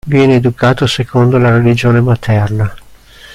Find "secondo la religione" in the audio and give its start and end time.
0.87-2.01